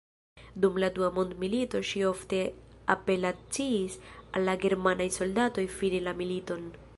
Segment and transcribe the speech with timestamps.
[0.61, 2.39] Dum la Dua Mondmilito ŝi ofte
[2.95, 3.99] apelaciis
[4.31, 6.67] al la germanaj soldatoj fini la militon.